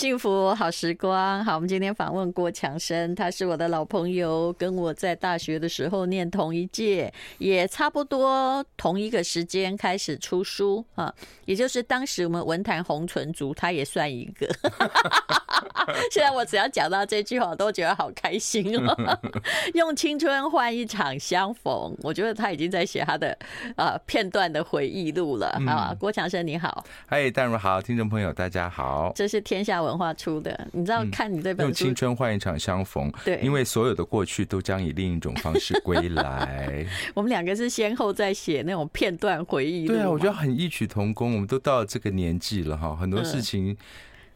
[0.00, 14.48] 幸福好时光，好，我们今天访问郭强生，他是我的老朋友，跟我在大学的时候念同一届，也差不多同一个时间开始出书啊，也就是当时我们文坛红唇族，他也算一个。
[16.10, 19.20] 现在我只要讲到这句话，我都觉得好开心哦。
[19.74, 23.36] 用青春换一场相逢，我觉得他已经在写他的
[23.76, 25.94] 呃片段的回忆录了啊。
[25.98, 36.86] 郭强生你好，嗨，淡如好，听众朋友大家好，这是天下文化出的，你知道看你这本书，用青春换一场相逢，对，因为所有的过去都将以另一种方式归来。
[37.14, 43.76] 我们两个是先后在写那种片段回忆，对啊，我觉得很异曲同工，我们都到了这个年纪了哈，很多事情。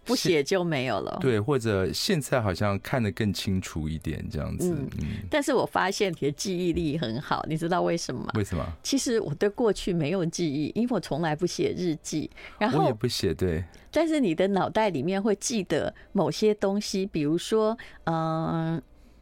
[0.05, 4.71] 不写就没有了，对，或者现在好像看得更清楚一点，这样子。
[4.71, 8.31] 嗯，嗯，但是我发现你的记忆力很好，你知道为什么吗？
[8.35, 8.67] 为什么？
[8.83, 13.65] 其实我对过去没有记忆，因为我从来不写日记，然后我也不写，对。
[13.91, 18.81] 但是你的脑袋里面会记得某些东西，比如说，嗯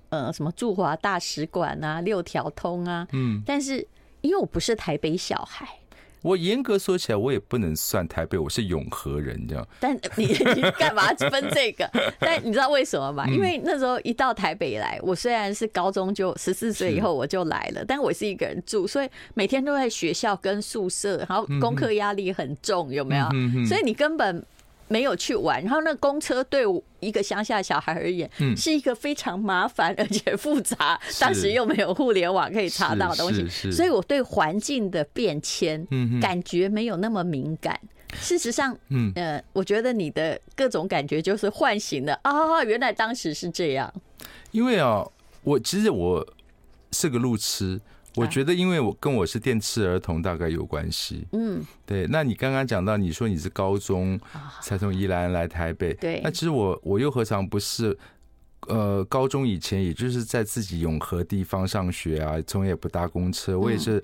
[0.08, 3.42] 呃，什么驻华大使馆啊，六条通啊，嗯。
[3.46, 3.86] 但是
[4.20, 5.68] 因为我不是台北小孩。
[6.22, 9.66] 我严格说起来，我也不能算台北，我是永和人这样。
[9.80, 11.88] 但你你干嘛分这个？
[12.20, 13.26] 但你知道为什么吗？
[13.26, 23.26] 因为那时候一到台北来，我虽然是高中就十四岁以后我就来了，但我是一个人住，所以每天都在学校跟宿舍，然后功课压力很重，有没有？
[23.66, 24.44] 所以你根本。
[24.92, 26.64] 没有去玩，然后那公车对
[27.00, 31.00] 一个乡下小孩而言，是一个非常麻烦而且复杂。
[31.18, 35.86] 当时又没有互联网可以查到的东西，所以我对环境的变迁，
[36.20, 37.80] 感觉没有那么敏感。
[38.20, 43.90] 事实上，嗯呃，我觉得你的各种感觉就是唤醒了啊，原来当时是这样。
[44.50, 45.02] 因为啊，
[45.42, 46.26] 我其实我
[46.92, 47.80] 是个路痴。
[48.14, 51.26] 我觉得，因为我跟我是电视儿童大概有关系。
[51.32, 52.06] 嗯，对。
[52.08, 54.20] 那你刚刚讲到，你说你是高中
[54.60, 56.20] 才从宜兰来台北，对。
[56.22, 57.96] 那其实我我又何尝不是？
[58.68, 63.58] 呃，高中以前也就是在自己永和地方上学啊，从也不搭公车。
[63.58, 64.02] 我也是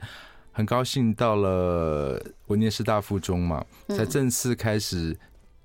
[0.51, 5.17] 很高兴到了我念师大附中嘛，才正式开始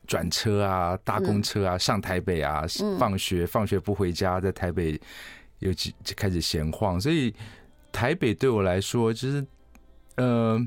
[0.06, 2.66] 转车啊，搭公车啊，上台北啊，
[3.00, 5.00] 放学放学不回家，在台北
[5.58, 7.34] 有几就开始闲晃，所以。
[7.94, 9.46] 台北对我来说，其实，
[10.16, 10.60] 呃，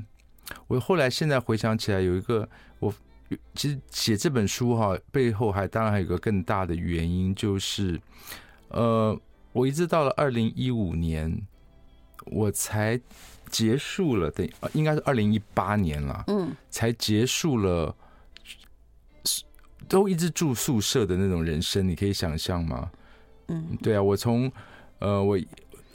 [0.67, 2.47] 我后来现在回想起来，有一个
[2.79, 2.91] 我
[3.53, 7.99] 其实写这本书哈，背后还当然还有一个更大的原因，就是，
[8.69, 9.15] 呃，
[9.51, 11.45] 我一直到了二零一五年，
[12.27, 12.99] 我才
[13.51, 17.93] 结束了，等，应该是二零一八年了，嗯，才结束了，
[19.89, 22.89] 都一直住宿舍的那种人生，你可以想象吗？
[23.49, 24.49] 嗯，对啊，我从，
[24.99, 25.37] 呃，我。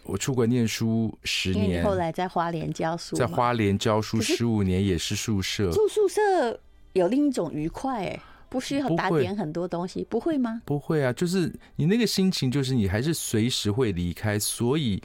[0.04, 5.70] 我出国念书十年，后来在花莲教书，在花莲教书十五年也是宿舍。
[5.70, 6.60] 住宿舍
[6.92, 10.60] 有另一种愉快，哎，不需要打点很多东西，不会吗？
[10.64, 15.00] 不会啊，就是你那个心情，就是你还是随时会离开，所以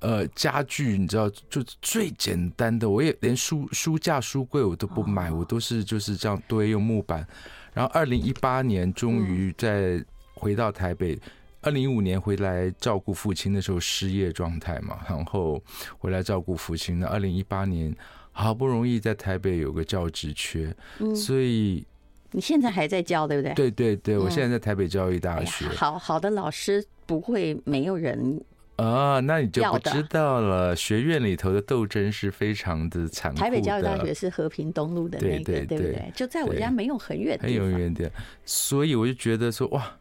[0.00, 7.26] 呃，家具你知道，就最简单的，我也连书书架、书柜我都不买，我都是就是这样堆用木板。
[7.74, 10.02] 然后二零一八年终于在
[10.34, 11.18] 回到台北。
[11.62, 15.62] 二零一五年回来照顾父亲的时候失业状态嘛，然后
[15.96, 16.98] 回来照顾父亲。
[16.98, 17.94] 那二零一八年
[18.32, 21.86] 好不容易在台北有个教职缺，嗯，所以
[22.32, 23.54] 你现在还在教对不对？
[23.54, 25.68] 对对对，我现在在台北教育大学。
[25.68, 28.42] 好好的老师不会没有人
[28.76, 30.74] 啊，那你就不知道了。
[30.74, 33.44] 学院里头的斗争是非常的残酷的。
[33.44, 36.10] 台北教育大学是和平东路的那个，对不对？
[36.12, 38.10] 就在我家没有很远，很有远点。
[38.44, 39.96] 所以我就觉得说哇。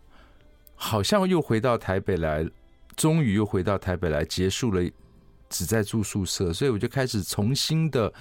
[0.84, 2.44] 好像又回到台北来，
[2.96, 4.84] 终于又回到台北来，结束了
[5.48, 8.12] 只在住宿舍，所以我就开始重新的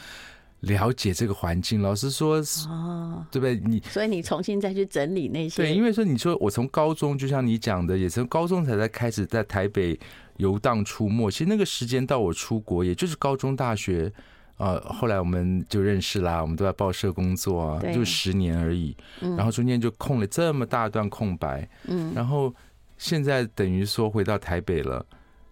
[0.60, 1.80] 了解这个环境。
[1.80, 2.36] 老师说，
[2.68, 3.58] 哦，对不对？
[3.64, 9.98] 你所以你重新再去整理那些，对，因为说你说我从高中，就像你讲的，也从高中才在开始在台北
[10.36, 11.30] 游荡出没。
[11.30, 14.12] 其实那个时间到我出国，也就是高中、大学。
[14.60, 18.94] 啊，后来我们就认识啦，我们都在报社工作啊，就十年而已。
[19.18, 21.66] 然后中间就空了这么大段空白。
[21.84, 22.54] 嗯，然后
[22.98, 25.04] 现在等于说回到台北了，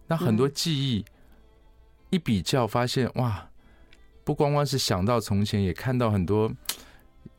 [0.09, 1.03] 那很多记忆
[2.11, 3.49] 一比较，发现哇，
[4.25, 6.53] 不光光是想到从前，也看到很多，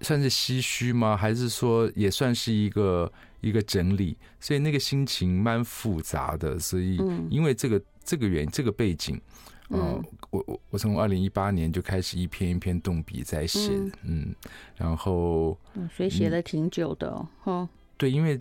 [0.01, 1.15] 算是唏嘘吗？
[1.15, 3.12] 还是说也算是一个
[3.42, 4.18] 一个整理？
[4.39, 6.57] 所以那个心情蛮复杂的。
[6.57, 6.98] 所以
[7.30, 9.22] 因为这个这个原因，这个背景。
[9.69, 13.71] 嗯，我我我从二零一八年就开始一篇一篇动笔在写，
[14.04, 14.33] 嗯，
[14.75, 18.39] 然后，嗯，所以写了挺久的哦，哈，对，因为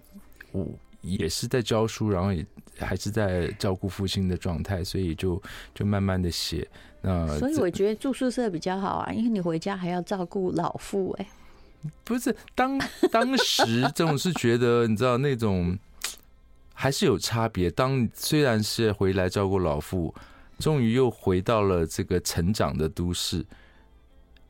[0.52, 0.66] 我
[1.02, 2.44] 也是在教书，然后也
[2.78, 5.40] 还是在照顾父亲的状态，所以就
[5.74, 6.66] 就慢慢的写。
[7.02, 11.28] 那所以我觉得住宿舍比较好啊，因为你回家还要照顾老父，哎，
[12.04, 12.80] 不是当
[13.12, 15.78] 当时总是觉得，你知道那种
[16.74, 17.70] 还是有差别。
[17.70, 20.12] 当虽然是回来照顾老父，
[20.58, 23.44] 终于又回到了这个成长的都市，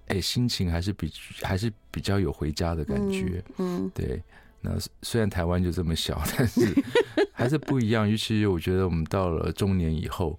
[0.07, 1.13] 哎，心情还是比
[1.43, 3.45] 还是比较有回家的感觉。
[3.59, 4.23] 嗯，对。
[4.61, 6.75] 那虽然台湾就这么小，但是
[7.33, 8.09] 还是不一样。
[8.09, 10.39] 尤其我觉得我们到了中年以后，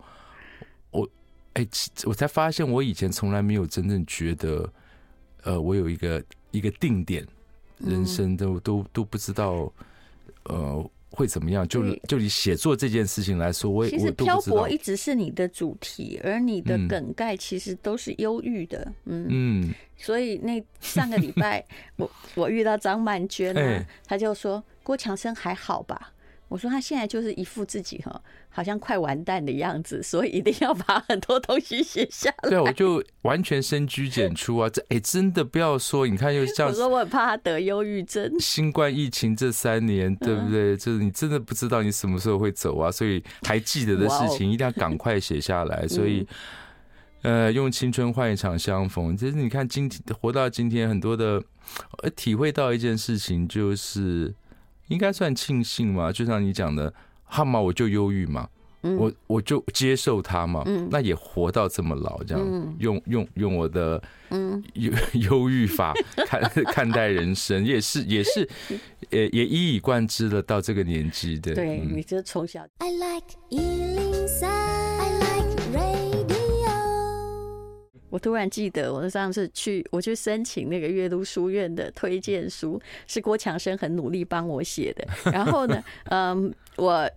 [0.91, 1.07] 我
[1.53, 1.65] 哎，
[2.05, 4.69] 我才发现我以前从来没有真正觉得，
[5.43, 7.25] 呃，我有一个一个定点，
[7.77, 9.71] 人生都都都不知道，
[10.43, 10.91] 呃。
[11.11, 11.67] 会怎么样？
[11.67, 18.91] 就就以写作这件事情来说，我也其实漂泊一直是你的主题，而你的梗概其实都是忧郁的。
[19.05, 21.65] 嗯嗯，所以那上个礼拜
[21.97, 26.13] 我我遇到张曼娟呢，他就说郭强生还好吧？
[26.49, 32.49] 我说他现在就是一副自己哈，好像快完蛋的样子，所以一定要把很多东西写下来。
[32.49, 34.67] 对，我就完全深居简出啊！
[34.67, 38.33] 这哎，真的不要说，你看又像我说我很怕他得忧郁症。
[38.39, 40.75] 新冠疫情这三年，对不对？
[40.75, 45.87] 就是你真的不知道你什么时候会走啊，所以还记得的事情一定要赶快写下来。
[45.87, 46.27] 所以，
[47.21, 49.15] 呃，用青春换一场相逢。
[49.15, 51.39] 其实你看，今天活到今天，很多的
[52.15, 54.33] 体会到一件事情就是。
[54.89, 56.93] 应该算庆幸嘛，就像你讲的，
[57.23, 58.47] 好嘛，我就忧郁嘛，
[58.83, 64.01] 嗯、我我就接受它嘛，嗯、那也活到这么老，这样、嗯、用用用我的
[64.73, 65.93] 忧忧郁法
[66.27, 68.47] 看看待人生，也是也是，
[69.11, 71.53] 也也一以贯之的到这个年纪的。
[71.53, 72.65] 对，你这从小。
[72.77, 73.35] I like
[78.09, 85.07] 我突然记得，我上次去，我去申请那个阅读书院的推荐书，是郭强生很努力帮我写的。
[85.31, 87.09] 然后呢，嗯，我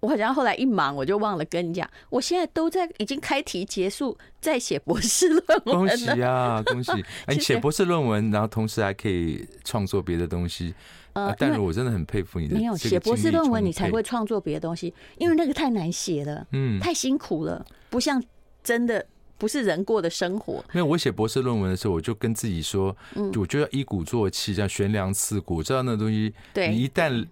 [0.00, 5.76] 我好像后来一忙，我就忘了跟你讲，我现在都在已经开题结束，在写博士论文。
[5.76, 6.92] 恭喜啊，恭喜！
[7.24, 10.74] 哎，你写博士论文，然后同时还可以创作别的东西。
[11.14, 12.56] 呃，但是我真的很佩服你的。
[12.56, 18.22] 没有写博士论文，你才会创作别的东西，因为那个太难写了，嗯，太辛苦了，不像
[18.62, 19.06] 真的。
[19.44, 20.64] 不是人过的生活。
[20.72, 27.26] 没有，我写博士论文的时候，我就跟自己说，嗯我就要一鼓作气，这样悬梁刺股，知道那东西，你一旦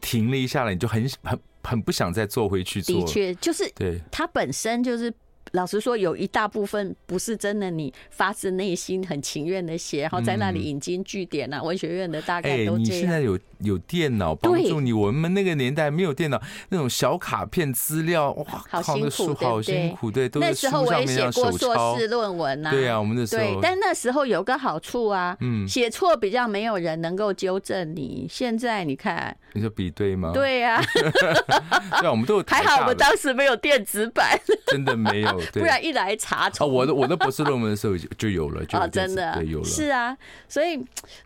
[0.00, 3.00] 停了一下来，你就很很很不想再做回去做。
[3.00, 5.12] 的确，就是对它本身就是。
[5.52, 11.62] 老实说，有一大部分不是真的，你发自内心很情愿的写，然后在那里引经据典啊。
[11.62, 12.78] 文学院的大概都这样。
[12.78, 22.70] 你现在有有电脑帮助你，我们那个年代没有电脑，那种小卡片资料，哇，好辛苦，好辛苦，对，那时候我也写过硕士论文啊。
[22.70, 23.42] 对啊，我们那时候。
[23.42, 28.26] 对，但那时候有个好处啊，嗯，写错比较没有人能够纠正你。
[28.30, 30.30] 现在你看，你说比对吗？
[30.32, 30.80] 对呀。
[30.94, 32.44] 对啊，我们都有。
[32.48, 34.38] 还好我们当时没有电子版，
[34.68, 35.39] 真的没有。
[35.52, 39.64] 不然一来查重，我的我的博士论文的时候就 有了，就真的有了。
[39.64, 40.16] 是啊，
[40.48, 40.80] 所以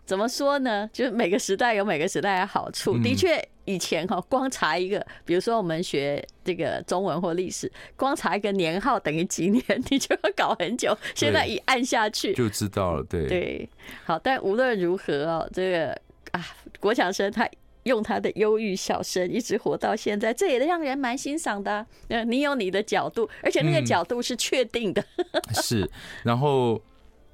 [0.05, 0.89] 怎么说呢？
[0.91, 2.97] 就是每个时代有每个时代的好处。
[2.99, 10.97] 的确，以前哈光查一个，比如说我们学这个中文或历史，光查一个年号等于几年， 你就要搞很久。
[11.13, 13.03] 现在一按下去就知道了。
[13.03, 13.69] 对对，
[14.05, 15.89] 好，但无论如何哦，这个
[16.31, 16.45] 啊，
[16.79, 17.49] 国强生他。
[17.85, 21.85] 用他的忧郁小生一直活到现在，这也让人蛮欣赏的啊。
[22.09, 25.03] 嗯，你有你的角度，而且那个角度是确定的。
[25.17, 25.53] 嗯。
[25.61, 25.89] 是，
[26.23, 26.81] 然后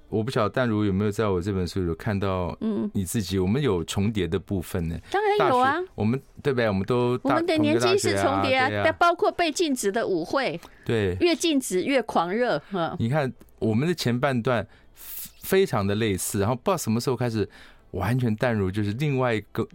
[0.10, 5.00] 我不晓得淡如有没有在我这本书有看到，嗯，你自己，我们有重叠的部分呢？
[5.10, 6.68] 当然有啊，我们对不对？
[6.68, 12.62] 我们都我们的年纪是重叠啊，但包括被禁止的舞会，对，越禁止越狂热。
[13.00, 17.50] 你看我们的前半段非常的类似，然后不知道什么时候开始
[17.92, 19.66] 完全淡如就是另外一个。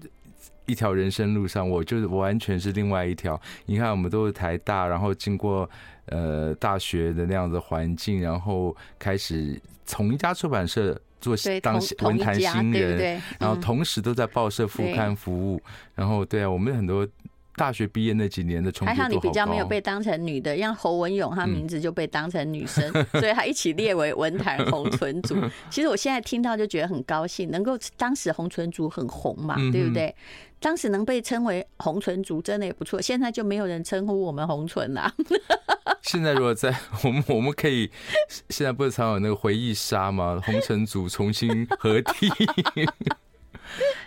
[0.67, 3.41] 一条人生路上，我就是完全是另外一条。
[3.65, 5.69] 你看，我们都是台大，然后经过
[6.07, 15.63] 呃大学的那样的环境，然后开始从一家出版社做当文坛新人，然后同时都在报社副刊服务。
[15.95, 17.07] 然后，对啊，我们很多。
[17.57, 19.03] 大学毕业那几年的重叠度好高。
[19.03, 25.37] 还好你比较没有被当成女的，像侯文勇，她名字就被当成女生，嗯、 所以他一起列为文坛红唇族。
[25.71, 30.15] 其实我现在听到就觉得很高兴，能够当时红唇族很红嘛，对不对？
[30.59, 33.01] 当时能被称为红唇族真的也不错。
[33.01, 35.13] 现在就没有人称呼我们红唇啦。
[36.03, 37.91] 现在如果在我们我们可以，
[38.49, 40.41] 现在不是常有那个回忆杀吗？
[40.45, 42.31] 红唇族重新合体。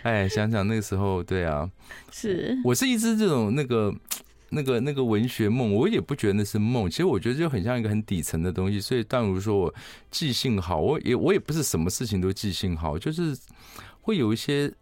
[0.02, 1.70] 哎，想想那个时候，对啊，
[2.10, 3.94] 是我是一直这种那个
[4.50, 6.90] 那个那个文学梦，我也不觉得那是梦。
[6.90, 8.80] 其实我觉得就很像一个很底层的东西。
[8.80, 9.74] 所以，但如说我
[10.10, 13.36] 记性好，我也我也不是什么事情都记性好，就是
[14.00, 14.72] 会有一些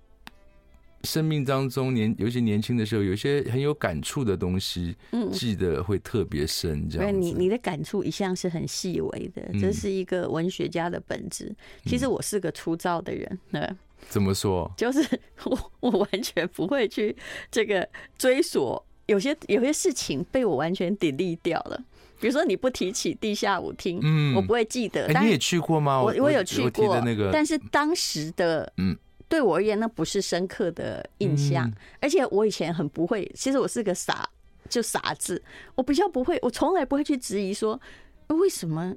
[1.05, 4.97] 生命当中年，尤其年轻的时候，有一些很有感触的东西，
[5.33, 6.89] 记得会特别深。
[6.89, 11.55] 这样，你你的感触一向是很细微的，这是一个文学家的本质。
[11.85, 13.39] 其实我是个粗糙的人，
[14.09, 14.71] 怎么说？
[14.77, 15.01] 就是
[15.45, 17.17] 我我完全不会去
[17.51, 21.83] 这个追索，有些有些事情被我完全 delete 掉了。
[22.21, 25.07] 比如说你不提起地下舞厅，嗯，我不会记得。
[25.21, 26.03] 你也去过吗？
[26.03, 28.97] 我我有去过那个，但是当时的嗯，
[29.29, 34.29] 对我而言那不是深刻的印象，而且我以前很不会，其实我是个傻
[34.69, 35.41] 就傻子，
[35.77, 37.81] 我比较不会，我从来不会去质疑说
[38.29, 38.93] 为什么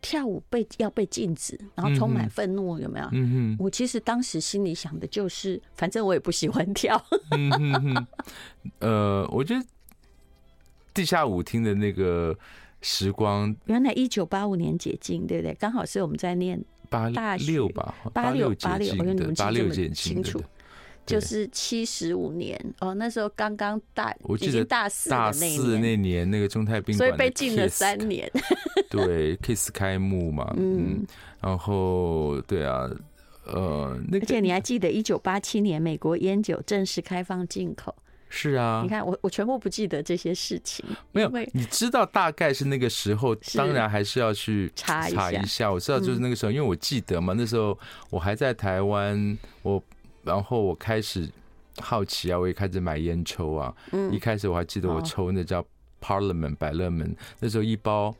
[0.00, 3.06] 跳舞被要被禁止，然后充满愤怒，有没有？
[3.12, 7.02] 嗯嗯，我其实当时心里想的就是，反正我也不喜欢跳。
[7.36, 8.06] 嗯嗯，
[8.80, 9.64] 呃，我觉得。
[10.94, 12.36] 地下舞厅的那个
[12.82, 15.54] 时光，原来一九八五年解禁，对不对？
[15.54, 20.42] 刚好是我们在念八六吧，八六八六，我跟你们记这么清楚，
[21.08, 22.94] 就是七十五年哦。
[22.94, 28.30] 那时候刚刚大，我记得大四大四那年，那个中泰宾馆，所以被禁了三年。
[28.90, 31.06] 对，Kiss 开幕嘛，嗯，
[31.40, 32.88] 然后对啊，
[33.46, 37.94] 呃，那个，而且你还记得一九八七年美国烟酒正式开放进口。
[38.30, 45.72] 是啊，你看我我全部不记得这些事情，没有，你知道大概是那个时候，当然还是要去查查一下。
[45.72, 47.78] 我知道就是那个时候，因为我记得嘛，那时候
[48.10, 49.82] 我还在台湾，我
[50.28, 51.28] 然后我开始
[51.80, 53.74] 好奇啊，我也开始买烟抽啊。
[53.92, 55.64] 嗯，一开始我还记得我抽那叫
[56.00, 58.14] Parliament 百乐门，那时候一包。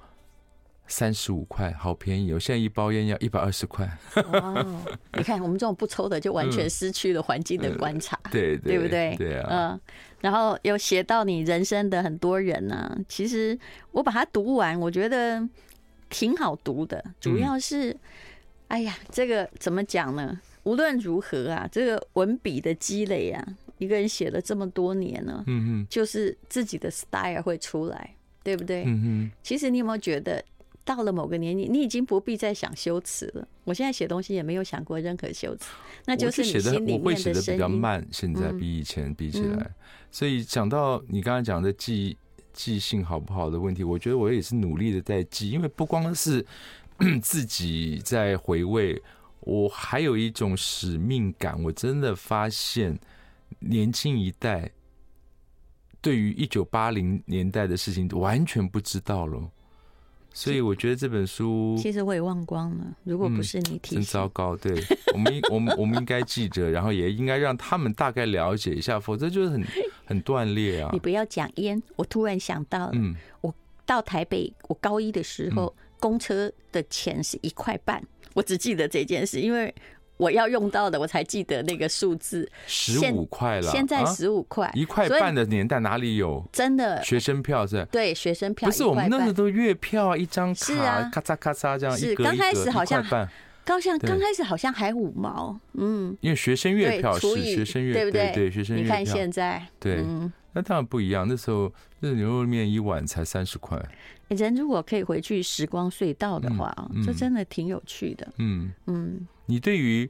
[0.90, 2.38] 三十五块，好便宜哦！
[2.40, 3.86] 现在一包烟要一百二十块。
[4.14, 9.14] 哦，你看我们这种不抽的，就完全失去了环境的 观察，嗯、对对，对不对？
[9.18, 9.48] 对啊。
[9.50, 9.80] 嗯，
[10.22, 13.58] 然后又写到你人生的很多人呢、啊，其实
[13.92, 15.46] 我把它读完，我觉得
[16.08, 17.04] 挺好读的。
[17.20, 17.98] 主要是，嗯、
[18.68, 20.40] 哎呀，这个怎么讲呢？
[20.68, 23.42] 无论如何啊，这个文笔的积累啊，
[23.78, 28.84] 一个人写了这么多年呢，嗯哼，就是自己的 style 会出来，对不对？
[28.86, 29.30] 嗯哼。
[29.42, 30.44] 其实你有没有觉得？
[30.84, 33.46] 到了某个年龄，你已经不必再想修辞了。
[33.64, 35.68] 我现在写东西也没有想过任何修辞，
[36.06, 36.98] 那就是你心里面的声音。
[36.98, 39.70] 我会写的比较慢，现在比以前比起来。
[40.10, 42.16] 所以讲到你刚才讲的记
[42.54, 46.42] 记性好不好的问题，我觉得我也是努力的在记，因为不光是
[47.20, 48.98] 自己在回味，
[49.40, 51.62] 我还有一种使命感。
[51.62, 52.98] 我真的发现
[53.60, 54.70] 年轻一代
[56.00, 59.50] 对于一九八零年代的事情完全不知道了。
[60.30, 62.84] 所以我觉得这本书其实我也忘光了。
[63.02, 64.54] 如果不是你提醒，真糟糕。
[64.56, 64.72] 对，
[65.12, 69.64] 我们我们我们应该记着，然后也应该让他们大概了解一下，否则就是很
[70.04, 70.90] 很断裂啊。
[70.92, 73.52] 你不要讲烟，我突然想到了，嗯，我
[73.84, 78.00] 到台北，我高一的时候，公车的钱是一块半，
[78.38, 79.74] 我只记得这件事，因为。
[80.18, 83.70] 我要用到的，我才记得那个数字，十五块了。
[83.70, 86.44] 现在十五块，一块半的年代哪里有？
[86.52, 87.86] 真的学生票是？
[87.92, 93.00] 对，学生票不是我们那时候都月票啊，一张卡咔嚓咔嚓这样，是刚开始好像
[93.64, 98.32] 刚像刚开始好像还五毛，嗯，因为学生月票是学生月，对不对？
[98.34, 98.98] 对学生月票。
[98.98, 100.04] 你看现在，对，
[100.52, 101.26] 那当然不一样。
[101.28, 103.80] 那时候那牛肉面一碗才三十块。
[104.28, 106.74] 人如果可以回去时光隧道的话，
[107.04, 108.32] 这真的挺有趣的。
[108.38, 109.26] 嗯嗯。
[109.46, 110.08] 你对于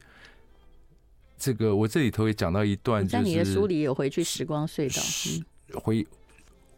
[1.36, 6.04] 这个，我这里头也讲到一段，就是在你的书里有回去时光隧道，回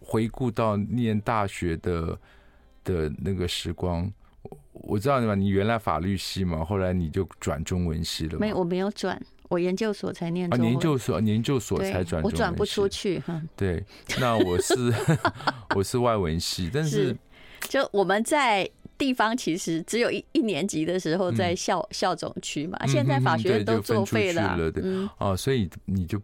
[0.01, 2.19] 回顾到念大学的
[2.85, 4.13] 的那个时光。
[4.73, 8.39] 我知道你嘛，你原来法律系嘛，后来你就转中文系了。
[8.39, 10.71] 没有，我没有转，我研究所才念中文。
[10.71, 12.23] 研究所，研究所才转。
[12.23, 13.43] 我转不出去哈。
[13.55, 13.85] 对，
[14.19, 14.75] 那我是
[15.77, 17.15] 我是外文系，但是
[17.61, 18.67] 就我们在。
[19.01, 24.85] 地方其实只有一一年级的时候在校校总区嘛，现在法学院都作废了，对
[25.17, 26.21] 啊，所以你就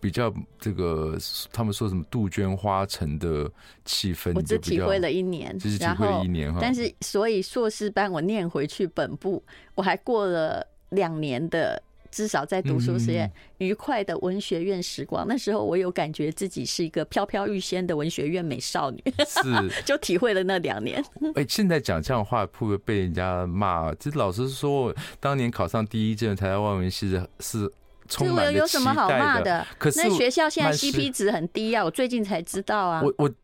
[0.00, 1.16] 比较这个，
[1.52, 3.48] 他们说什么杜鹃花城的
[3.84, 6.58] 气氛，我只体会了一年，只体会了一年哈。
[6.60, 9.40] 但是所以硕士班我念回去本部，
[9.76, 11.80] 我还过了两年的。
[12.14, 13.28] 至少在读书时间
[13.58, 19.42] 愉快的文学院时光，那时候我有感觉自己是一个飘飘欲仙的文学院美少女，是
[19.84, 21.04] 就体会了那两年。
[21.34, 23.92] 哎，现在讲这样的话会不会被人家骂？
[23.94, 27.72] 这老实说，当年考上第一志愿台大外文系是是
[28.08, 28.52] 充满了。
[28.52, 29.66] 有什么好骂的？
[29.76, 33.02] 可是那学校现在 CP 值很低啊，我最近才知道啊。
[33.02, 33.34] 我我。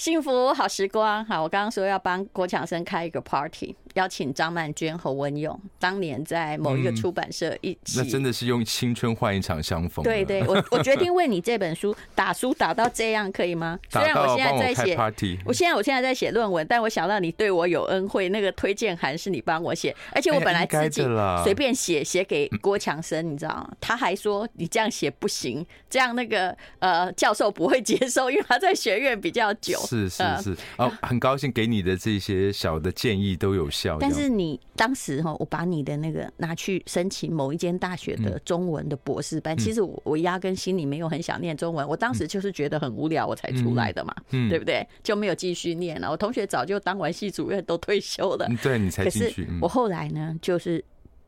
[0.00, 3.76] 幸福好时光，好，我刚刚说要帮郭强生开一个 party。
[3.94, 10.02] 邀请张曼娟、和文勇，当年在某一个出版社一起，那真的是用青春换一场相逢。
[10.04, 13.76] 对对，我我决定为你这本书打书打到这样，可以吗？
[13.90, 21.02] 虽然我现在在写 party，，我现在我现在在写论文，但我想到你对我有恩惠，那个推荐函是你帮我写，而且我本来自己
[21.42, 23.72] 随便写写给郭强生，你知道吗？
[23.80, 29.76] 他还说你这样写不行，这样那个呃教授不会接受，因为他在学院比较久。
[29.90, 33.98] 是是是哦，很高兴给你的这些小的建议都有效。
[33.98, 44.86] 但是你当时哈，我把你的那个拿去申请某一间大学的中文的博士班，其实我我压根心里没有很想念中文，我当时就是觉得很无聊，我才出来的嘛，嗯对不对？
[45.02, 46.10] 就没有继续念了。
[46.10, 49.48] 我同学早就当完系主任都退休了，对，你才进去。
[49.60, 50.84] 我后来呢，就是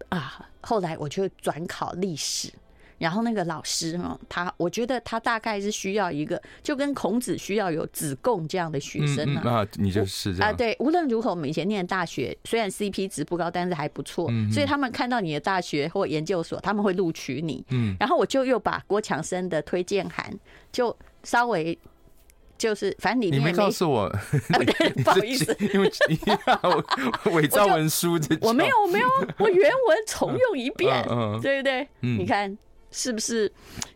[0.08, 2.50] 啊，后来我就转考历史。
[3.02, 9.40] 然后那个老师哈，他我觉得他大概是需要一个，就跟孔子需要有子贡这样的学生呢。
[9.40, 10.52] 啊，你就是这样啊？
[10.52, 14.30] 对，无论如何，我们以前念大学，虽然 CP 值不高，但是还不错。
[14.52, 17.64] 所以他们看到你的大学或研究所，他们会录取你。
[17.70, 17.96] 嗯。
[17.98, 20.32] 然后我就又把郭强生的推荐函，
[20.70, 21.76] 就稍微
[22.56, 24.08] 就是反正里面你没告诉我，
[25.02, 26.20] 不好意思， 因为你
[27.32, 31.04] 伪造文书这，我没有，我没有，我原文重用一遍，
[31.42, 31.88] 对不对？
[31.98, 32.56] 你看。
[32.92, 33.50] 是不是？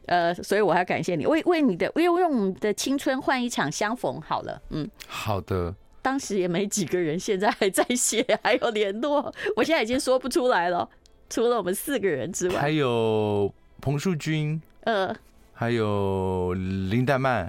[0.06, 4.60] 呃，所以我还要感谢你，为为你的，为用我们的青春换一场相逢好了。
[4.70, 5.74] 嗯，好的。
[6.02, 9.32] 当时也没几个人，现在还在写，还有联络。
[9.56, 10.88] 我现在已经说不出来了，
[11.28, 15.14] 除了我们四个人之外，还有彭树君，呃，
[15.52, 17.46] 还有林黛曼，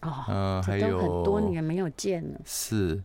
[0.00, 2.40] 哦，嗯，还有很多年没有见了。
[2.44, 3.02] 是，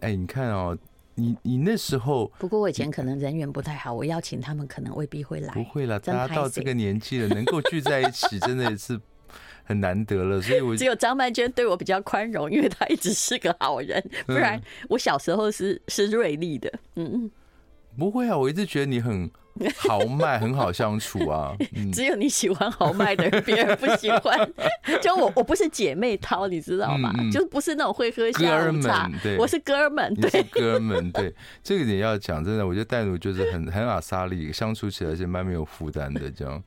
[0.00, 0.78] 哎，你看哦。
[1.14, 5.52] 你你那时候，不过我以前可能人缘不太好，我邀请他们可能未必会来。
[5.52, 8.98] 不会了，大家到这个年纪了，能够聚在一起，真的也是
[9.64, 10.40] 很难得了。
[10.40, 16.72] 所以我，我只有张曼娟对我比较宽容，因为她一直是个好人，不然我小时候是是锐利的。
[16.96, 17.30] 嗯嗯，
[17.98, 19.30] 不会啊，我一直觉得你很。
[19.76, 21.54] 豪迈很好相处啊，
[21.92, 24.50] 只有你喜欢豪迈的人，别人不喜欢。
[25.02, 27.12] 就我，我不是姐妹淘，你知道吗？
[27.30, 31.34] 就是不是那种会喝下午茶，对，我是哥们，对，哥们，对。
[31.62, 36.62] 这个点要讲，真的，我觉得戴奴就是很 很阿莎力，相处起来是蛮没有负担的，这样。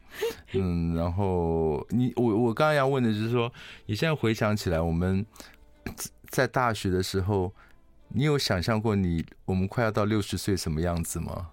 [0.54, 3.52] 嗯，然后你我我刚刚要问的就是说，
[3.88, 5.25] 你现在回想起来，我们
[6.30, 7.52] 在大学的时候，
[8.10, 11.50] 你有想象过你我们快要到六十岁什么样子吗？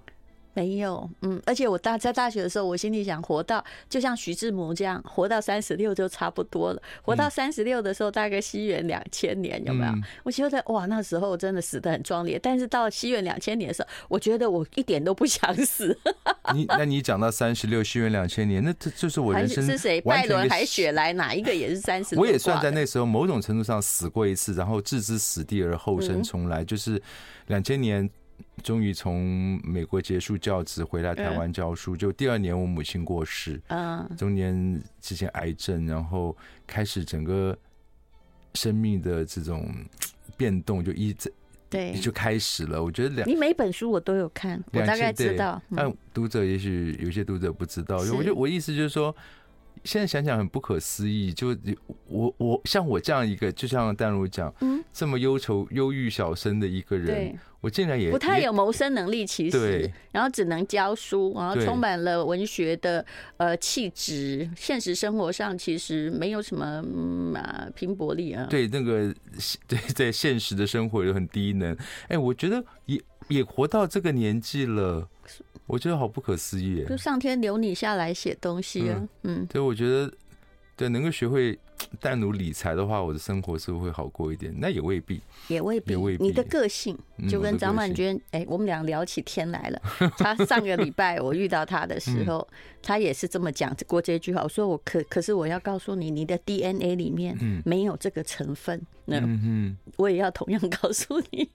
[0.53, 6.83] 没有，嗯，而且我大在大学的时候，我心里想，活到就像徐志摩这样，活到三十六就差不多了。
[7.03, 9.93] 活到三十六的时候，大概西元两千年，有没有？
[10.25, 12.39] 我觉得哇，那时候真的死的很壮烈。
[12.43, 15.97] 但是到西元两千年的时候，我觉得我一点都不想死。
[16.53, 20.01] 你那你讲到三十六，西元两千年，那这就是我人生是谁？
[20.01, 22.19] 拜伦还雪莱，哪一个也是三十？
[22.19, 27.01] 我也算在那时候某种程度上死过一次，然后置之死地而后生重来，就是
[27.47, 28.11] 两千年。
[28.63, 37.57] 终于从美国结束教职回来台湾教书，就第二年我母亲过世，嗯，中年之前癌症，然后开始整个
[38.55, 39.73] 生命的这种
[40.37, 41.33] 变动就一直
[41.69, 42.83] 对就开始了。
[42.83, 47.97] 我觉得两你每本书我都有看，我大概知道，但读者也许有些读者不知道。
[47.97, 49.15] 我觉得我意思就是说，
[49.85, 51.57] 现在想想很不可思议，就
[52.07, 57.39] 我我像我这样一个，就像淡如讲，嗯，这么忧愁忧郁小生的一个人。
[57.63, 63.05] 我竟然也不太有谋生能力，其实，然后只能教书，然后充满了文学的
[63.37, 64.49] 呃气质。
[64.57, 68.47] 现实生活上其实没有什么嗯啊拼搏力啊。
[68.49, 69.15] 对，那个
[69.69, 71.77] 对在现实的生活又很低能。
[72.09, 72.99] 哎，我觉得也
[73.31, 75.09] 也活到这个年纪了，
[75.67, 76.85] 我觉得好不可思议。
[76.87, 80.13] 就上天留你下来写东西啊，嗯，对，我觉得
[80.77, 81.59] 对能够学会。
[82.01, 84.55] 但努理财的话，我的生活是不是会好过一点？
[84.59, 85.97] 那也未必，也未必。
[86.19, 86.97] 你的个性
[87.29, 89.83] 就跟张曼娟，哎，我们俩聊起天来了。
[90.19, 92.47] 他上个礼拜我遇到他的时候，
[92.83, 94.43] 他也是这么讲过这句话。
[94.43, 98.81] 我说我可可是我要告诉你，你的 DNA 里面没有这个成分。
[99.07, 101.49] 那嗯，我也要同样告诉你。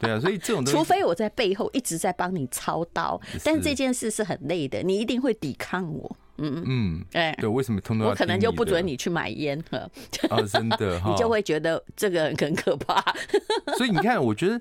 [0.00, 6.16] 对啊，所以这种东西， 除非我在背后一直在帮你操刀，但是这件事是很累的，你一定会抵抗我。
[6.38, 8.10] 嗯嗯，哎，对，为什么通通要？
[8.10, 9.90] 我可能就不准你去买烟了。
[10.28, 13.02] 啊，真的， 你就会觉得这个很可怕。
[13.78, 14.60] 所以你看，我觉得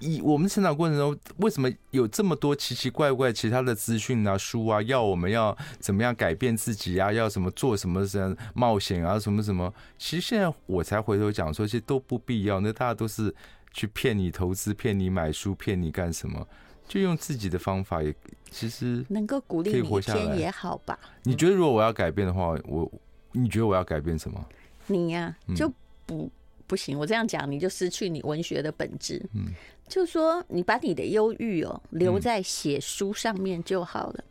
[0.00, 9.72] 以我们成长过程中，为什么有这么多奇奇怪怪其他的资讯啊、书啊，要我们要怎么样改变自己啊，要什么做什么什么冒险啊，什么什么？
[9.98, 12.58] 其实现在我才回头讲说，其实都不必要。
[12.60, 13.32] 那大家都是
[13.72, 16.46] 去骗你投资、骗你买书、骗你干什么？
[16.88, 18.14] 就用自己的方法也
[18.50, 20.98] 其实能够鼓励你一天也好吧？
[21.22, 22.90] 你觉得如果我要改变的话，我
[23.32, 24.44] 你觉得我要改变什么？
[24.88, 25.72] 你呀、啊、就
[26.04, 26.30] 不
[26.66, 29.24] 不行，我这样讲你就失去你文学的本质。
[29.32, 29.46] 嗯，
[29.88, 34.24] 就说你把你的忧郁哦留在写书上面就好了。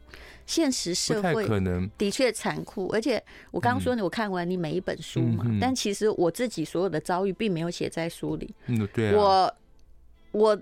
[0.45, 8.53] 现实社会可能的确残酷，而且我刚刚说你我看完你每一本书嘛，但其实我自己所有的遭遇并没有写在书里。
[8.67, 9.55] 嗯，对啊，我
[10.31, 10.61] 我。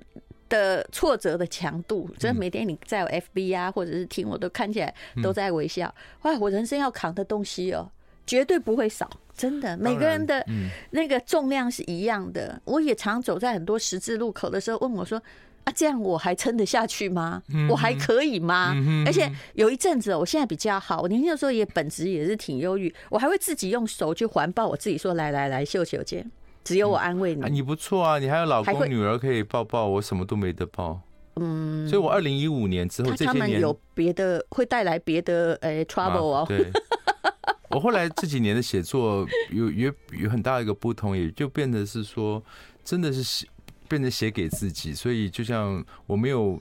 [0.50, 5.94] 的挫折的强度，真的每天你在我 FB 啊，或者是听我都看起来都在微笑。
[6.24, 7.90] 哇，我人生要扛的东西哦，
[8.26, 9.78] 绝对不会少，真的。
[9.78, 10.46] 每个人的
[10.92, 12.60] 那个重量是一样的。
[12.66, 15.22] 我也常走在很多十字路口的时候，问我说
[15.66, 17.42] ：“啊，这样我还撑得下去吗？
[17.70, 21.02] 我还可以吗？”而且有一阵子，我现在比较好。
[21.02, 26.26] 我年轻的时候也本质也是挺忧郁，我还会自己用手去环抱我自己，说：“来来来，秀秀姐，
[26.64, 31.00] 只有我安慰你。”你不错啊，你还有老公女儿可以抱抱，我什么都没得抱。
[31.36, 36.46] 嗯，所以我二零一五年之后，这些年有别的会带来别的诶 trouble 哦。
[36.48, 36.70] 对。
[37.70, 42.44] 我后来这几年的写作有有有很大的一个不同，也就变得是说，
[42.84, 43.48] 真的是写
[43.88, 46.60] 变得写给自己，所以就像我没有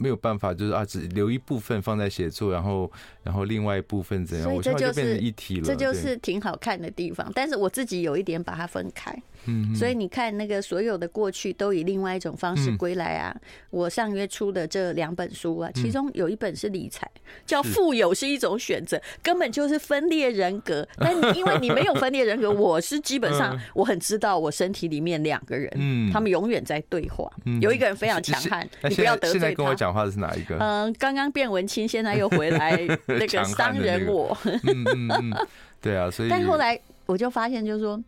[0.00, 2.90] 没有办法，就是啊，只留一部分放在写作，然后
[3.22, 7.30] 然后另外一部分怎样，所以这就变成一体了，这就是挺好看的地方。
[7.34, 9.14] 但是我自己有一点把它分开。
[9.46, 13.34] 嗯，所以你看，那个所有的过去都以另外一种方式归来啊。
[13.70, 17.10] 我上月出的这两本书啊，其中有一本是理财，
[17.46, 20.86] 叫《富有是一种选择》，根本就是分裂人格。
[20.98, 27.26] 但因为你没有分裂人格， 我是基本上我很知道我身体里面两个人，嗯，他们永远在对话。
[27.46, 29.89] 嗯有一个人非常强悍，你不要得罪他。
[29.92, 30.58] 话的是哪一个？
[30.58, 32.76] 嗯，刚刚变文青，现在又回来
[33.06, 34.36] 那个商人我。
[34.44, 35.46] 嗯嗯嗯，
[35.80, 38.02] 对啊，所以但后来我就发现，就是说。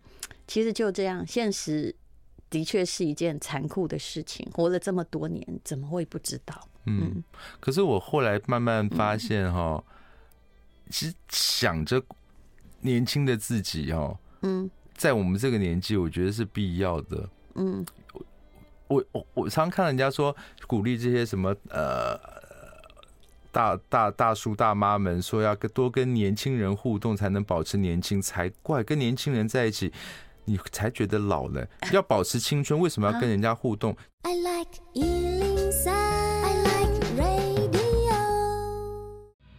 [0.45, 1.95] 其实就这样，现实
[2.51, 4.47] 的确是一件残酷的事情。
[4.53, 6.68] 活了这么多年，怎么会不知道？
[6.85, 7.23] 嗯，
[7.59, 9.83] 可是我后来慢慢发现，哈，
[10.90, 12.03] 其实想着
[12.81, 17.27] 年轻的自己，哈，嗯，在我们这个年纪，我觉得是必要的。
[17.55, 17.87] 嗯，
[18.93, 20.35] 我我我常看人家说，
[20.67, 22.19] 鼓励这些什么呃
[23.51, 28.21] 大大大叔大妈们说，要跟多跟年轻人互动，才能保持年轻。
[28.21, 29.93] 才怪，跟年轻人在一起。
[30.45, 35.52] 你才觉得老了， 要保持青春，为什么要跟人家互动？I like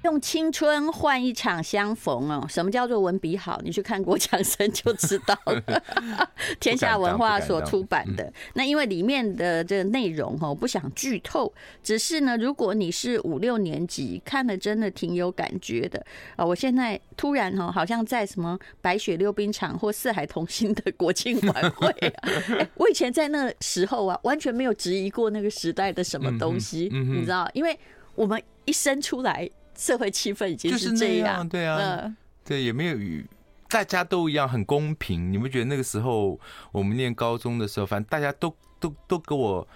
[0.03, 2.45] 用青春换一场相逢哦！
[2.49, 3.59] 什么叫做文笔好？
[3.63, 5.83] 你去看郭强生就知道了。
[6.59, 11.51] 天下文化所出版的那，因为里面的这个内容哦，不想剧透。
[11.81, 16.45] 只是呢，如果你是五六年级看了，真的挺有感觉的啊！
[16.45, 21.93] 我现在突然哦，好像在什么白雪溜冰场或四海同心的国庆晚会
[22.75, 27.49] 我以前在那时候啊，完全没有质疑过那个时代的什么东西，你知道？
[27.53, 27.79] 因为
[28.15, 29.49] 我们一生出来。
[29.75, 33.25] 社会气氛已经是这样，对啊，对，也没有与
[33.69, 35.31] 大家都一样很公平。
[35.31, 36.39] 你们觉得那个时候
[36.71, 39.67] 我们念高中的时候，反正大家都都都给我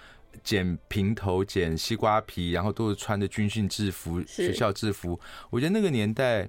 [0.44, 5.18] 剪平头、剪西瓜皮，然后都是穿着军训制服、学校制服。
[5.50, 6.48] 我觉得那个年代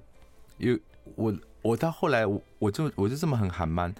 [0.58, 0.78] 有
[1.16, 3.92] 我，我到后来我我就我就这么很韩漫。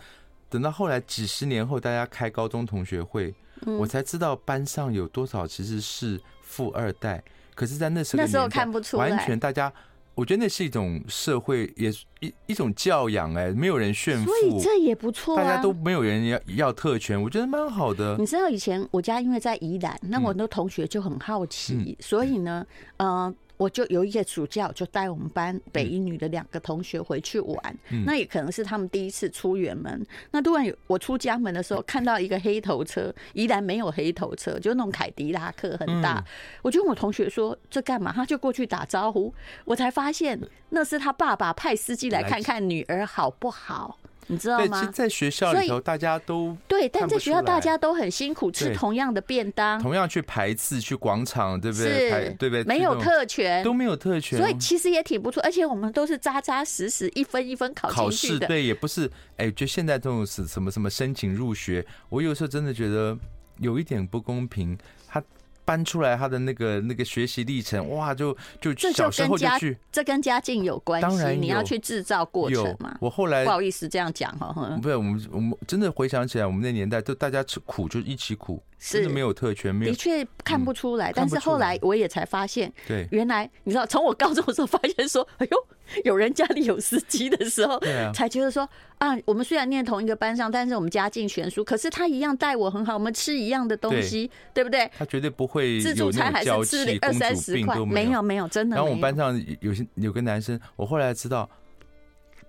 [0.48, 3.34] 等到后来几十年后，大家开高中同学会，
[3.78, 7.22] 我才知道班上有多少其实是富二代。
[7.54, 9.72] 可是，在那时候，那时候看不出来，完全大家，
[10.14, 18.16] 我觉得那是一种社会，也是一一种教养，哎，没有人炫富，所以这也不错，大家都没有人要要特权，我觉得蛮好的。
[18.18, 23.34] 你知道以前我家因为在宜兰，那我很多同学就很好奇，所以呢，呃。
[23.60, 27.78] 我就有一个暑假，就带我们班北一女的两个同学回去玩。
[28.06, 30.02] 那也可能是他们第一次出远门。
[30.30, 36.24] 那突然有我出家门的时候，看到一个黑头车，宜兰没有黑头车，就那种凯迪拉克很大。
[36.62, 39.34] 我就问我同学说：“这干嘛？”他就过去打招呼。
[39.66, 43.98] 我才发现那是他爸爸派司机来看看女儿好不好。
[44.26, 44.86] 你知道吗？
[44.92, 52.10] 在学校里头，大家都对，但在学校大家都很辛苦，吃同样的便当，同样去排次去广场，对不对？
[52.10, 52.64] 是，对不对？
[52.64, 55.42] 没有特权，都没有特权，所以其实也挺不错。
[55.42, 58.46] 而且我们都是扎扎实实一分一分考进去的。
[58.46, 63.18] 对，也不是哎，就现在这种是什么什么申请入学，我有时候真的觉得
[63.58, 64.78] 有一点不公平。
[65.08, 65.22] 他。
[65.70, 71.06] 搬出来他的那个那个学习历程，哇，就就小时候就去，这跟家境有关系。
[71.06, 72.96] 当然，你要去制造过程嘛。
[73.00, 74.52] 我后来不好意思这样讲哈，
[74.82, 79.92] 不是我们我们真的回想起来，我们那年代都大家吃苦就一起苦，真的没有特权，没有。
[79.92, 85.56] 的确看不出来，但是后来我也才发现，对，原来你知道，从我高中的时候发现说，哎呦。
[86.04, 87.76] 有人家里有司机的时候，
[88.14, 88.62] 才觉得说
[88.98, 94.88] 啊，我们虽然念同一个班上，但是我们家境悬殊，可是他一样待我很好，我们吃一样的东西，对不对？
[94.96, 98.76] 他绝对不会自助餐还是吃二三十块，没有没有，真的。
[98.76, 101.50] 然后我们班上有些有个男生，我后来知道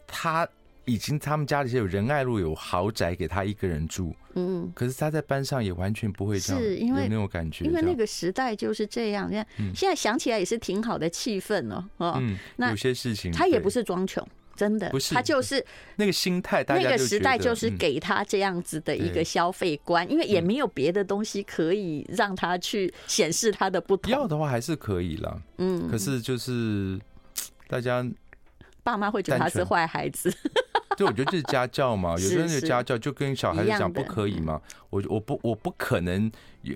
[0.05, 0.47] 他。
[0.91, 9.29] 已经他们家里有仁爱路有豪宅给他一个人住，嗯，可是他在班上也完全不会这样，是因为那种感觉，因为那个时代就是这样。
[9.31, 24.11] 你看，现在想起来也是挺好的气氛哦，哦，嗯，那有些事情他也不是装穷，真的，不是，他就是那个心态，那个时代就是给他这样子的一个消费观，因为也没有别的东西可以让他去显示他的不同。
[24.11, 26.99] 要的话还是可以了，嗯，可是就是
[27.69, 28.05] 大家。
[28.83, 30.33] 爸妈会觉得他是坏孩子，
[31.01, 34.61] 就我觉得这是家教嘛，有的人的家教就跟小孩子讲不可以嘛。
[34.91, 36.31] 我我不我不可能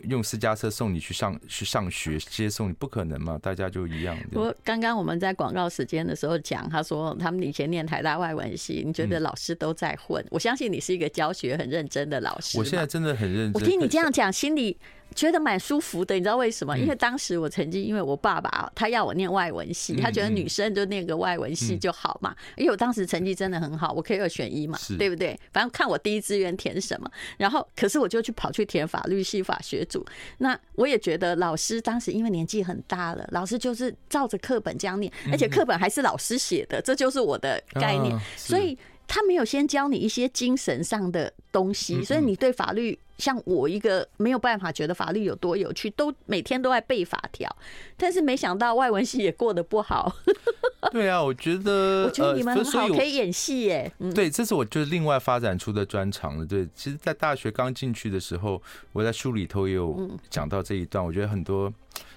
[0.09, 4.17] 用私家车送你去上去上学接送你，不可能嘛，大家就一样。
[4.33, 10.25] 我刚刚我们在广告时间的时候讲，他说他们以前念台大外文系，你觉得老师都在混？
[10.31, 12.57] 我相信你是一个教学很认真的老师。
[12.57, 13.53] 我现在真的很认真。
[13.53, 14.77] 我听你这样讲，心里。
[15.15, 16.77] 觉得蛮舒服的，你知道为什么？
[16.77, 22.35] 因为当时我曾经，因为我爸爸他要我念外文系，他觉得女生就念个外文系就好嘛。
[22.57, 25.39] 因为我当时成绩真的很好，我可以二选一嘛，对不对？
[25.53, 30.05] 反正看我第一志愿填什么，然后可是我就去跑去填法律系法学组。
[30.39, 38.13] 那我也觉得老师当时因为年纪很大了，老师就是照着课本这样念，而且课本还是老师写的，这就是我的概念。
[38.35, 42.99] 所以他没有先教你一些精神上的东西，所以你对法律。
[43.17, 47.53] 像我一个没有办法觉得法律有多有趣，都每天都在背法条，
[47.95, 50.15] 但是没想到外文系也过得不好。
[50.91, 53.91] 对啊，我觉得我觉得你们很好，可以演戏耶。
[54.13, 56.45] 对，这是我就是另外发展出的专长了。
[56.45, 61.03] 对，其实，在大学刚进去的时候，我在书里头也有讲到这一段。
[61.03, 61.73] 我觉得很多。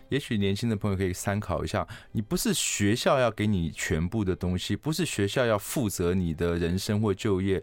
[0.09, 7.63] 也许年轻的朋友可以参考一下，你不是学校要给你全部的东西，不是学校要负责你的人生或就业。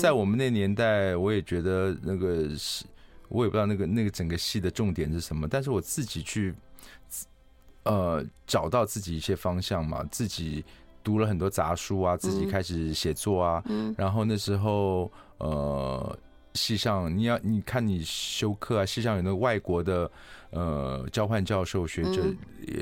[0.00, 2.84] 在我们那年代，我也觉得那个是，
[3.28, 6.54] 我也不知道那个那个整个戏的重点是什么，但是我自己去，
[7.84, 10.64] 呃，找到自己一些方向嘛，自己
[11.02, 13.62] 读了很多杂书啊，自己开始写作啊，
[13.96, 16.18] 然后那时候呃。
[16.54, 20.10] 系上，你要你看你修课啊，系上有那个外国的
[20.50, 22.22] 呃交换教授学者，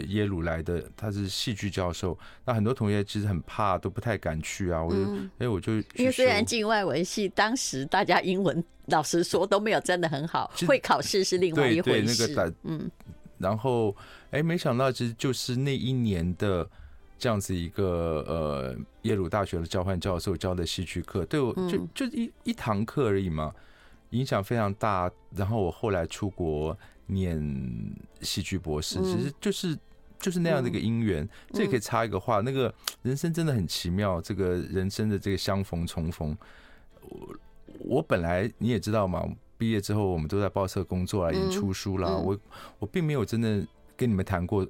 [0.09, 2.17] 耶鲁来的，他是戏剧教授。
[2.45, 4.83] 那很多同学其实很怕，都不太敢去啊。
[4.83, 4.99] 我就
[5.39, 12.27] 哎，我就因为虽然进外文系，当时大家英文老实说都没有真的很好，会考试是另外一回事。
[12.29, 12.91] 那个嗯，
[13.39, 13.97] 然后
[14.31, 16.69] 哎，没想到其实就是那一年的。
[17.23, 23.55] 这样子一个呃，耶鲁大学的交换教授教的戏剧课，对我就就一一堂课而已嘛，
[24.11, 25.09] 影响非常大。
[25.37, 27.41] 然后我后来出国念
[28.23, 29.79] 戏剧博士，其实就是
[30.19, 31.29] 就是那样的一个因缘。
[31.53, 36.37] 这也可以插一个话，那个人生真的很奇妙，这个人生的这个相逢重逢。
[37.03, 37.37] 我
[37.79, 39.25] 我本来你也知道嘛，
[39.57, 42.19] 毕业之后我们都在报社工作啊，已经出书了。
[42.19, 42.37] 我
[42.81, 43.65] 我并没有真的
[43.97, 44.67] 跟你们谈过，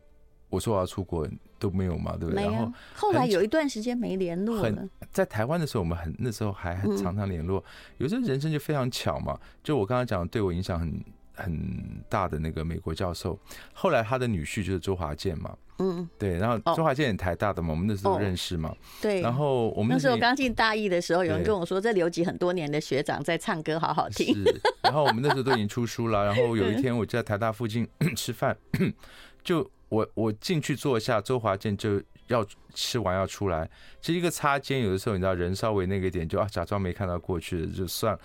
[0.52, 1.26] 我说我要出国。
[1.62, 2.42] 都没有嘛，对不对？
[2.42, 4.84] 然后后来有一段时间没联络了。
[5.12, 7.62] 在台湾的时候，我们很那时候还很常常联络。
[7.98, 11.04] 有时候人生就非常巧嘛，就我刚刚讲对我影响很
[11.36, 13.38] 很大的那个美国教授，
[13.72, 15.56] 后来他的女婿就是周华健嘛。
[15.78, 16.36] 嗯，对。
[16.36, 18.74] 然后周华健也台大的嘛，我们那时候认识嘛。
[19.00, 19.20] 对。
[19.20, 24.34] 然后我们那时候刚进大一的时候，有人跟我说，这留级很多年的学长在唱歌，好好听。
[24.34, 24.60] 是。
[24.82, 26.24] 然后我们那时候都已经出书了。
[26.24, 27.86] 然后有一天我就在台大附近
[28.16, 28.58] 吃饭，
[29.44, 29.70] 就。
[29.92, 33.68] 我我进去坐下，周华健就要吃完要出来。
[34.00, 38.20] 其实一个擦肩，有的时候你知道，人稍微那个点就啊，假装没看到过去的就算了。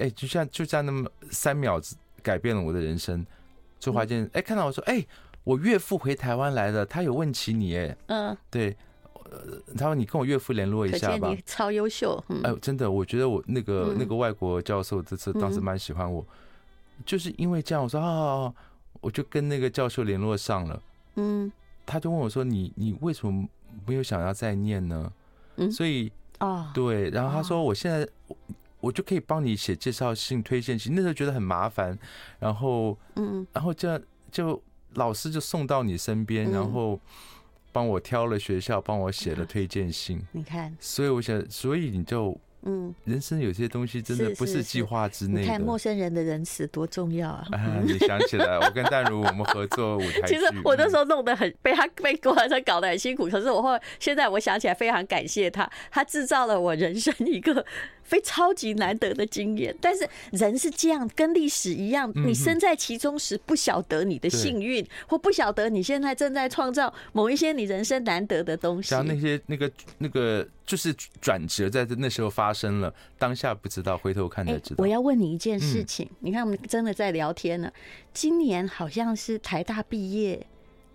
[0.00, 1.80] 哎，就像就这样那么三秒，
[2.24, 3.24] 改变了我的人生。
[3.78, 5.06] 周华健哎，看到我说哎，
[5.44, 8.76] 我岳父回台湾来了，他有问起你哎，嗯，对，
[9.78, 11.28] 他说你跟我岳父联络一下吧。
[11.28, 16.26] 你超优秀，哎，真的，我觉得我那个那个外国教授这次当时蛮喜欢我，
[17.06, 18.52] 就是因为这样，我说啊，
[19.00, 20.82] 我就跟那个教授联络上了。
[21.14, 21.50] 嗯，
[21.84, 23.48] 他就问我说：“你你为什么
[23.86, 25.12] 没有想要再念呢？”
[25.56, 28.08] 嗯，所以啊，对，然后他说：“我现在
[28.80, 31.98] 我就可以帮你写介绍信、推荐信。”那时候觉得很麻烦，
[32.38, 34.62] 然后嗯，然后这样就
[34.94, 36.98] 老师就送到你身边，然后
[37.72, 40.20] 帮我挑了学校，帮我写了推荐信。
[40.32, 42.38] 你看，所以我想，所以你就。
[42.64, 47.44] 嗯，人生有些东西真的不是计划之内看陌生人的仁慈多重要啊！
[47.52, 50.34] 啊， 你想起来，我跟淡如我们合作舞台 剧。
[50.34, 57.64] 其实我那时候弄得很被他被郭华生搞得很辛苦，可是我后来现在我想起来非常感谢他，他制造了我人生一个。
[58.02, 68.90] 非超级难得的经验，但是人是这样，跟历史一样，你身在其中时不晓得你的幸运，或不晓得你现在正在创造某一些你人生难得的东西。
[68.90, 74.76] 像那些那个那个就是转折在那时候发生了，当下不知道，回头看才知道。
[74.78, 77.70] 我要问你一件事情，你看我们真的在聊天呢。
[78.12, 80.46] 今年好像是台大毕业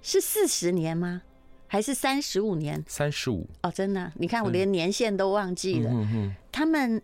[0.01, 1.23] 是四十年吗？
[1.67, 2.81] 还是三十五年？
[2.87, 5.91] 三十五哦，真的，你看我连年限都忘记了。
[6.51, 7.01] 他们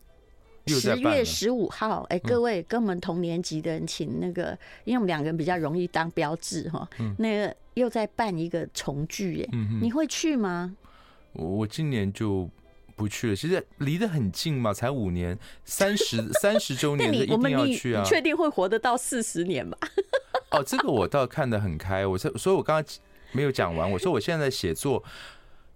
[0.68, 6.88] 十月十五号，哎，各位跟我们同年级的人，请那个，因为我们两个人比较容易当标志哈。
[7.18, 10.74] 那个又在办一个重聚，哎，你会去吗？
[11.34, 12.50] 我我今年就
[12.96, 13.36] 不去了。
[13.36, 18.04] 其实离得很近嘛，才五年，三十 三十周年的一定要去啊！
[18.06, 19.78] 确定会活得到四十年吗？
[20.52, 22.08] 哦，这个我倒看得很开。
[22.08, 22.94] 我说，所以我刚刚。
[23.34, 25.04] 没有讲完，我说我现在写作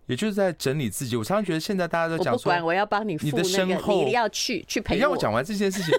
[0.06, 1.16] 也就是在整理自己。
[1.18, 4.96] 我常常觉得现在大家都讲说，我不管，我要帮你你的身后你要去去陪我。
[4.96, 5.94] 你让我讲完这件事情，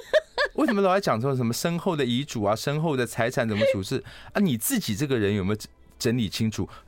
[0.55, 4.41] 为什么老爱讲说什么身后的遗嘱啊、身后的财产怎么处置啊？
[4.41, 5.59] 你自己这个人有没有
[5.99, 6.69] 整理清楚？